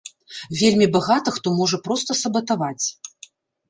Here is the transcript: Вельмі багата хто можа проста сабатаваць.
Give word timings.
Вельмі 0.61 0.87
багата 0.95 1.35
хто 1.37 1.55
можа 1.61 1.77
проста 1.87 2.11
сабатаваць. 2.25 2.85